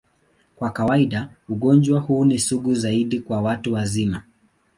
Kwa 0.55 0.69
kawaida, 0.69 1.29
ugonjwa 1.49 1.99
huu 1.99 2.25
ni 2.25 2.39
sugu 2.39 2.75
zaidi 2.75 3.19
kwa 3.19 3.41
watu 3.41 3.73
wazima. 3.73 4.23